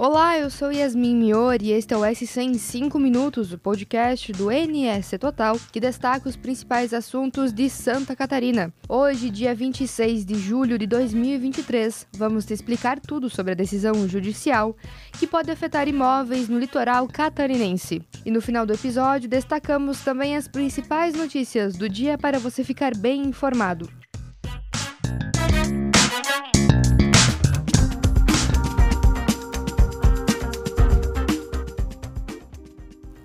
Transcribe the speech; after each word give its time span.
Olá, 0.00 0.38
eu 0.38 0.48
sou 0.48 0.70
Yasmin 0.70 1.16
Miori 1.16 1.66
e 1.66 1.72
este 1.72 1.92
é 1.92 1.96
o 1.96 2.02
S100 2.02 2.50
em 2.50 2.54
5 2.54 3.00
minutos, 3.00 3.52
o 3.52 3.58
podcast 3.58 4.30
do 4.30 4.48
NS 4.48 5.18
Total, 5.18 5.58
que 5.72 5.80
destaca 5.80 6.28
os 6.28 6.36
principais 6.36 6.94
assuntos 6.94 7.52
de 7.52 7.68
Santa 7.68 8.14
Catarina. 8.14 8.72
Hoje, 8.88 9.28
dia 9.28 9.52
26 9.52 10.24
de 10.24 10.36
julho 10.36 10.78
de 10.78 10.86
2023, 10.86 12.06
vamos 12.16 12.44
te 12.44 12.54
explicar 12.54 13.00
tudo 13.00 13.28
sobre 13.28 13.50
a 13.50 13.56
decisão 13.56 14.06
judicial 14.06 14.76
que 15.18 15.26
pode 15.26 15.50
afetar 15.50 15.88
imóveis 15.88 16.48
no 16.48 16.60
litoral 16.60 17.08
catarinense. 17.08 18.00
E 18.24 18.30
no 18.30 18.40
final 18.40 18.64
do 18.64 18.74
episódio, 18.74 19.28
destacamos 19.28 20.04
também 20.04 20.36
as 20.36 20.46
principais 20.46 21.16
notícias 21.16 21.76
do 21.76 21.88
dia 21.88 22.16
para 22.16 22.38
você 22.38 22.62
ficar 22.62 22.96
bem 22.96 23.22
informado. 23.22 23.90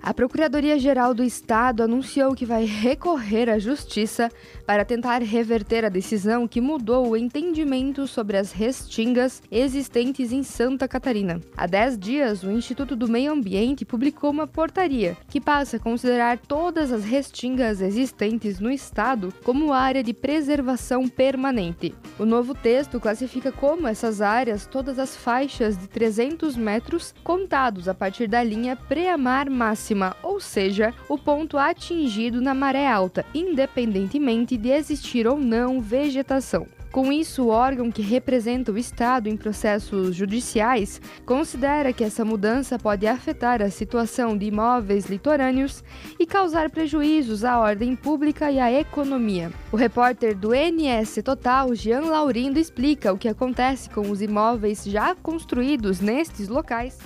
A 0.06 0.12
Procuradoria-Geral 0.12 1.14
do 1.14 1.24
Estado 1.24 1.82
anunciou 1.82 2.34
que 2.34 2.44
vai 2.44 2.66
recorrer 2.66 3.48
à 3.48 3.58
Justiça 3.58 4.30
para 4.66 4.84
tentar 4.84 5.22
reverter 5.22 5.82
a 5.82 5.88
decisão 5.88 6.46
que 6.46 6.60
mudou 6.60 7.08
o 7.08 7.16
entendimento 7.16 8.06
sobre 8.06 8.36
as 8.36 8.52
restingas 8.52 9.42
existentes 9.50 10.30
em 10.30 10.42
Santa 10.42 10.86
Catarina. 10.86 11.40
Há 11.56 11.66
10 11.66 11.98
dias, 11.98 12.42
o 12.42 12.50
Instituto 12.50 12.94
do 12.94 13.08
Meio 13.08 13.32
Ambiente 13.32 13.86
publicou 13.86 14.30
uma 14.30 14.46
portaria 14.46 15.16
que 15.26 15.40
passa 15.40 15.78
a 15.78 15.80
considerar 15.80 16.36
todas 16.36 16.92
as 16.92 17.02
restingas 17.02 17.80
existentes 17.80 18.60
no 18.60 18.70
estado 18.70 19.32
como 19.42 19.72
área 19.72 20.02
de 20.02 20.12
preservação 20.12 21.08
permanente. 21.08 21.94
O 22.18 22.26
novo 22.26 22.54
texto 22.54 23.00
classifica 23.00 23.50
como 23.50 23.88
essas 23.88 24.20
áreas 24.20 24.66
todas 24.66 24.98
as 24.98 25.16
faixas 25.16 25.78
de 25.78 25.88
300 25.88 26.58
metros 26.58 27.14
contados 27.24 27.88
a 27.88 27.94
partir 27.94 28.28
da 28.28 28.42
linha 28.42 28.76
pré-amar 28.76 29.48
máxima 29.48 29.93
máxima, 29.94 30.16
ou 30.22 30.40
seja, 30.40 30.92
o 31.08 31.16
ponto 31.16 31.56
atingido 31.56 32.40
na 32.40 32.52
maré 32.52 32.86
alta, 32.86 33.24
independentemente 33.32 34.56
de 34.56 34.68
existir 34.68 35.26
ou 35.26 35.38
não 35.38 35.80
vegetação. 35.80 36.66
Com 36.90 37.10
isso, 37.10 37.42
o 37.42 37.48
órgão 37.48 37.90
que 37.90 38.02
representa 38.02 38.70
o 38.70 38.78
Estado 38.78 39.28
em 39.28 39.36
processos 39.36 40.14
judiciais 40.14 41.02
considera 41.26 41.92
que 41.92 42.04
essa 42.04 42.24
mudança 42.24 42.78
pode 42.78 43.04
afetar 43.04 43.60
a 43.60 43.68
situação 43.68 44.38
de 44.38 44.46
imóveis 44.46 45.06
litorâneos 45.06 45.82
e 46.20 46.24
causar 46.24 46.70
prejuízos 46.70 47.42
à 47.42 47.58
ordem 47.58 47.96
pública 47.96 48.48
e 48.48 48.60
à 48.60 48.72
economia. 48.72 49.50
O 49.72 49.76
repórter 49.76 50.36
do 50.36 50.50
NS 50.54 51.20
Total, 51.24 51.74
Jean 51.74 52.02
Laurindo, 52.02 52.60
explica 52.60 53.12
o 53.12 53.18
que 53.18 53.28
acontece 53.28 53.90
com 53.90 54.08
os 54.08 54.22
imóveis 54.22 54.84
já 54.84 55.16
construídos 55.16 56.00
nestes 56.00 56.46
locais. 56.46 56.96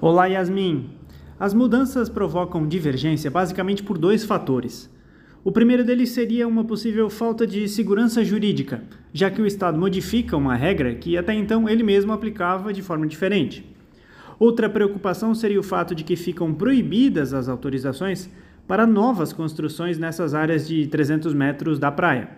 Olá, 0.00 0.26
Yasmin. 0.26 1.03
As 1.38 1.52
mudanças 1.52 2.08
provocam 2.08 2.66
divergência 2.66 3.30
basicamente 3.30 3.82
por 3.82 3.98
dois 3.98 4.24
fatores. 4.24 4.88
O 5.42 5.50
primeiro 5.52 5.84
deles 5.84 6.10
seria 6.10 6.48
uma 6.48 6.64
possível 6.64 7.10
falta 7.10 7.46
de 7.46 7.68
segurança 7.68 8.24
jurídica, 8.24 8.82
já 9.12 9.30
que 9.30 9.42
o 9.42 9.46
Estado 9.46 9.78
modifica 9.78 10.36
uma 10.36 10.54
regra 10.54 10.94
que 10.94 11.18
até 11.18 11.34
então 11.34 11.68
ele 11.68 11.82
mesmo 11.82 12.12
aplicava 12.12 12.72
de 12.72 12.80
forma 12.80 13.06
diferente. 13.06 13.64
Outra 14.38 14.70
preocupação 14.70 15.34
seria 15.34 15.60
o 15.60 15.62
fato 15.62 15.94
de 15.94 16.04
que 16.04 16.16
ficam 16.16 16.54
proibidas 16.54 17.34
as 17.34 17.48
autorizações 17.48 18.30
para 18.66 18.86
novas 18.86 19.32
construções 19.32 19.98
nessas 19.98 20.34
áreas 20.34 20.66
de 20.66 20.86
300 20.86 21.34
metros 21.34 21.78
da 21.78 21.92
praia. 21.92 22.30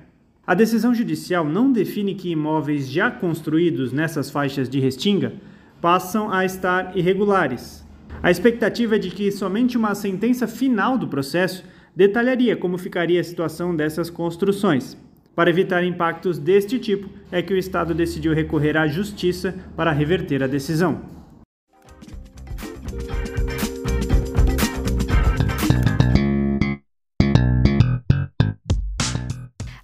A 0.45 0.55
decisão 0.55 0.95
judicial 0.95 1.45
não 1.45 1.71
define 1.71 2.15
que 2.15 2.31
imóveis 2.31 2.91
já 2.91 3.11
construídos 3.11 3.93
nessas 3.93 4.31
faixas 4.31 4.69
de 4.69 4.81
restinga 4.81 5.35
passam 5.81 6.33
a 6.33 6.45
estar 6.45 6.97
irregulares, 6.97 7.86
a 8.23 8.31
expectativa 8.31 8.97
é 8.97 8.99
de 8.99 9.11
que 9.11 9.31
somente 9.31 9.77
uma 9.77 9.95
sentença 9.95 10.47
final 10.47 10.97
do 10.99 11.07
processo 11.07 11.65
detalharia 11.95 12.57
como 12.57 12.79
ficaria 12.79 13.21
a 13.21 13.25
situação 13.25 13.75
dessas 13.75 14.11
construções. 14.11 14.97
Para 15.35 15.51
evitar 15.51 15.85
impactos 15.85 16.39
deste 16.39 16.79
tipo, 16.79 17.09
é 17.31 17.43
que 17.43 17.53
o 17.53 17.59
Estado 17.59 17.95
decidiu 17.95 18.33
recorrer 18.33 18.77
à 18.77 18.87
Justiça 18.87 19.55
para 19.77 19.93
reverter 19.93 20.43
a 20.43 20.47
decisão. 20.47 21.03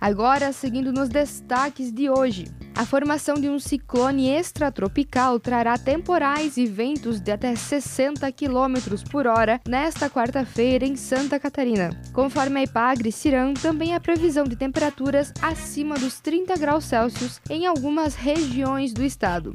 Agora, 0.01 0.53
seguindo 0.53 0.93
nos 0.93 1.09
destaques 1.09 1.93
de 1.93 2.11
hoje. 2.11 2.47
A 2.83 2.85
formação 2.85 3.37
de 3.37 3.49
um 3.49 3.61
ciclone 3.61 4.29
extratropical 4.29 5.39
trará 5.39 5.79
temporais 5.79 6.57
e 6.57 6.67
ventos 6.67 7.21
de 7.21 7.31
até 7.31 7.55
60 7.55 8.33
km 8.33 9.01
por 9.09 9.25
hora 9.25 9.61
nesta 9.69 10.11
quarta-feira 10.11 10.85
em 10.85 10.97
Santa 10.97 11.39
Catarina. 11.39 11.91
Conforme 12.13 12.59
a 12.59 12.63
Ipagre 12.65 13.13
Ciran, 13.13 13.55
também 13.55 13.95
há 13.95 14.01
previsão 14.01 14.43
de 14.43 14.57
temperaturas 14.57 15.33
acima 15.41 15.97
dos 15.97 16.19
30 16.19 16.57
graus 16.57 16.85
Celsius 16.85 17.41
em 17.49 17.67
algumas 17.67 18.17
regiões 18.17 18.93
do 18.93 19.05
estado 19.05 19.53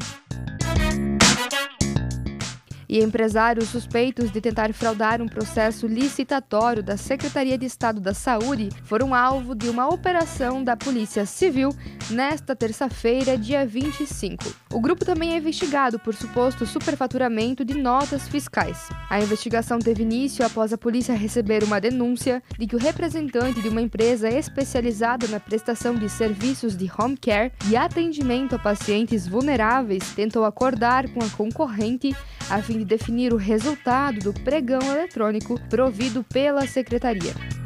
e 2.88 3.04
empresários 3.04 3.70
suspeitos 3.70 4.32
de 4.32 4.40
tentar 4.40 4.74
fraudar 4.74 5.22
um 5.22 5.28
processo 5.28 5.88
licitatório 5.88 6.84
da 6.84 6.98
Secretaria 6.98 7.58
de 7.58 7.66
Estado 7.66 8.00
da 8.00 8.14
Saúde 8.14 8.70
foram 8.84 9.14
alvo 9.14 9.54
de 9.54 9.70
uma 9.70 9.88
operação 9.88 10.64
da 10.64 10.76
Polícia 10.76 11.26
Civil 11.26 11.70
nesta 12.10 12.56
terça-feira, 12.56 13.38
dia 13.38 13.66
25. 13.66 14.46
O 14.74 14.80
grupo 14.80 15.06
também 15.06 15.34
é 15.34 15.38
investigado 15.38 16.00
por 16.00 16.14
suposto 16.16 16.66
superfaturamento 16.66 17.66
de 17.66 17.74
notas 17.74 18.28
fiscais. 18.28 18.90
A 19.10 19.20
investigação 19.20 19.80
teve 19.80 20.04
início 20.04 20.46
após 20.46 20.72
a 20.72 20.78
polícia 20.78 21.16
receber 21.16 21.64
uma 21.64 21.82
denúncia 21.82 22.42
de 22.58 22.68
que 22.68 22.76
o 22.76 22.80
representante 22.80 23.62
de 23.62 23.70
uma 23.70 23.82
empresa 23.82 24.30
especializada 24.30 25.28
na 25.28 25.40
prestação 25.40 25.96
de 25.96 26.10
serviços 26.10 26.76
de 26.76 26.90
home 26.98 27.18
care 27.18 27.52
e 27.70 27.76
atendimento 27.76 28.56
a 28.56 28.60
pacientes 28.60 29.28
vulneráveis 29.28 30.12
tentou 30.16 30.46
acordar 30.46 31.10
com 31.10 31.24
a 31.24 31.30
concorrente 31.30 32.16
a 32.50 32.62
fim 32.62 32.80
de 32.80 32.86
definir 32.86 33.34
o 33.34 33.38
resultado 33.38 34.20
do 34.20 34.34
pregão 34.34 34.82
eletrônico 34.82 35.60
provido 35.70 36.24
pela 36.24 36.66
secretaria. 36.66 37.57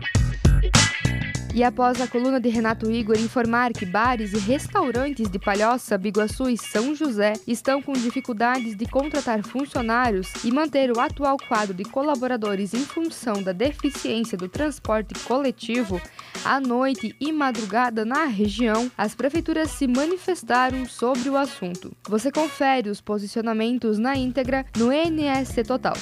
E 1.53 1.65
após 1.65 1.99
a 1.99 2.07
coluna 2.07 2.39
de 2.39 2.47
Renato 2.47 2.89
Igor 2.89 3.17
informar 3.17 3.73
que 3.73 3.85
bares 3.85 4.31
e 4.31 4.37
restaurantes 4.37 5.29
de 5.29 5.37
Palhoça, 5.37 5.97
Biguaçu 5.97 6.49
e 6.49 6.57
São 6.57 6.95
José 6.95 7.33
estão 7.45 7.81
com 7.81 7.91
dificuldades 7.91 8.73
de 8.73 8.85
contratar 8.85 9.43
funcionários 9.43 10.31
e 10.45 10.51
manter 10.51 10.89
o 10.91 10.99
atual 10.99 11.35
quadro 11.35 11.73
de 11.73 11.83
colaboradores 11.83 12.73
em 12.73 12.85
função 12.85 13.43
da 13.43 13.51
deficiência 13.51 14.37
do 14.37 14.47
transporte 14.47 15.13
coletivo, 15.25 16.01
à 16.45 16.57
noite 16.61 17.13
e 17.19 17.33
madrugada 17.33 18.05
na 18.05 18.23
região, 18.25 18.89
as 18.97 19.13
prefeituras 19.13 19.71
se 19.71 19.87
manifestaram 19.87 20.85
sobre 20.85 21.29
o 21.29 21.35
assunto. 21.35 21.91
Você 22.07 22.31
confere 22.31 22.89
os 22.89 23.01
posicionamentos 23.01 23.99
na 23.99 24.15
íntegra 24.15 24.65
no 24.77 24.89
NSC 24.89 25.65
Total. 25.65 25.97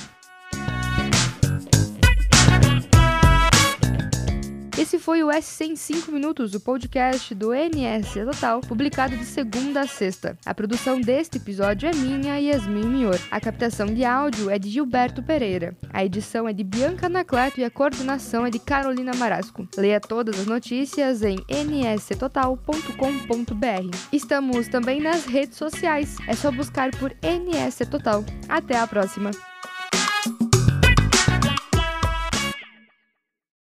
Esse 4.80 4.98
foi 4.98 5.22
o 5.22 5.30
SC 5.30 5.66
em 5.66 5.76
5 5.76 6.10
minutos, 6.10 6.54
o 6.54 6.60
podcast 6.62 7.36
do 7.36 7.50
NS 7.52 8.14
Total, 8.24 8.62
publicado 8.62 9.18
de 9.18 9.26
segunda 9.26 9.82
a 9.82 9.88
sexta. 9.88 10.38
A 10.46 10.54
produção 10.54 11.02
deste 11.02 11.36
episódio 11.36 11.90
é 11.90 11.94
minha 11.94 12.40
e 12.40 12.46
Yasmin 12.46 12.86
Mior. 12.86 13.20
A 13.30 13.42
captação 13.42 13.88
de 13.88 14.06
áudio 14.06 14.50
é 14.50 14.58
de 14.58 14.70
Gilberto 14.70 15.22
Pereira. 15.22 15.76
A 15.92 16.06
edição 16.06 16.48
é 16.48 16.54
de 16.54 16.64
Bianca 16.64 17.08
Anacleto 17.08 17.60
e 17.60 17.66
a 17.66 17.70
coordenação 17.70 18.46
é 18.46 18.50
de 18.50 18.58
Carolina 18.58 19.12
Marasco. 19.18 19.68
Leia 19.76 20.00
todas 20.00 20.40
as 20.40 20.46
notícias 20.46 21.24
em 21.24 21.40
nstotal.com.br. 21.50 23.98
Estamos 24.14 24.70
também 24.70 25.02
nas 25.02 25.26
redes 25.26 25.58
sociais. 25.58 26.16
É 26.26 26.34
só 26.34 26.54
buscar 26.54 26.92
por 26.92 27.14
NS 27.22 27.80
Total. 27.92 28.24
Até 28.48 28.78
a 28.78 28.88
próxima! 28.88 29.49